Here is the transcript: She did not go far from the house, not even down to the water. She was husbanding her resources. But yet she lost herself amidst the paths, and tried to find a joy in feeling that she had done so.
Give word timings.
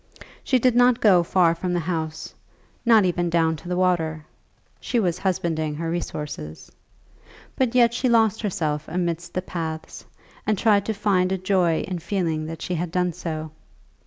She 0.43 0.57
did 0.57 0.75
not 0.75 0.99
go 0.99 1.21
far 1.21 1.53
from 1.53 1.73
the 1.73 1.79
house, 1.81 2.33
not 2.87 3.05
even 3.05 3.29
down 3.29 3.55
to 3.57 3.69
the 3.69 3.77
water. 3.77 4.25
She 4.79 4.99
was 4.99 5.19
husbanding 5.19 5.75
her 5.75 5.91
resources. 5.91 6.71
But 7.55 7.75
yet 7.75 7.93
she 7.93 8.09
lost 8.09 8.41
herself 8.41 8.87
amidst 8.87 9.35
the 9.35 9.43
paths, 9.43 10.03
and 10.47 10.57
tried 10.57 10.87
to 10.87 10.93
find 10.95 11.31
a 11.31 11.37
joy 11.37 11.81
in 11.81 11.99
feeling 11.99 12.47
that 12.47 12.63
she 12.63 12.73
had 12.73 12.89
done 12.89 13.13
so. 13.13 13.51